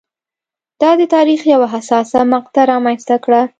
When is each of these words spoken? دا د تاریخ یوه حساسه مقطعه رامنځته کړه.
دا 0.81 0.91
د 0.99 1.01
تاریخ 1.15 1.41
یوه 1.53 1.67
حساسه 1.73 2.19
مقطعه 2.33 2.65
رامنځته 2.71 3.15
کړه. 3.23 3.41